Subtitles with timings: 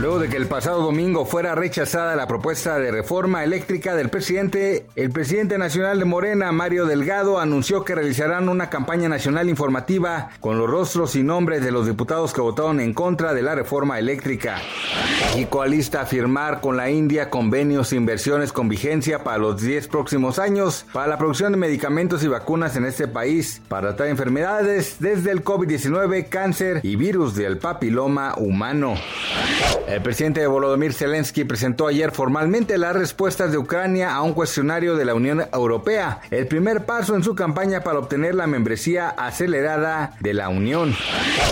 [0.00, 4.86] Luego de que el pasado domingo fuera rechazada la propuesta de reforma eléctrica del presidente,
[4.96, 10.56] el presidente nacional de Morena, Mario Delgado, anunció que realizarán una campaña nacional informativa con
[10.56, 14.62] los rostros y nombres de los diputados que votaron en contra de la reforma eléctrica.
[15.34, 19.88] México alista a firmar con la India convenios e inversiones con vigencia para los 10
[19.88, 24.96] próximos años para la producción de medicamentos y vacunas en este país para tratar enfermedades
[24.98, 28.94] desde el COVID-19, cáncer y virus del papiloma humano.
[29.90, 35.04] El presidente Volodymyr Zelensky presentó ayer formalmente las respuestas de Ucrania a un cuestionario de
[35.04, 40.32] la Unión Europea, el primer paso en su campaña para obtener la membresía acelerada de
[40.32, 40.94] la Unión.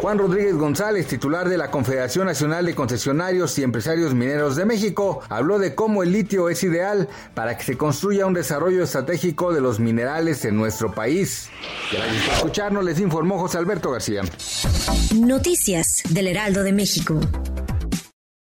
[0.00, 5.22] Juan Rodríguez González, titular de la Confederación Nacional de Concesionarios y Empresarios Mineros de México,
[5.28, 9.60] habló de cómo el litio es ideal para que se construya un desarrollo estratégico de
[9.60, 11.50] los minerales en nuestro país.
[11.92, 14.22] Gracias escucharnos, les informó José Alberto García.
[15.14, 17.20] Noticias del Heraldo de México.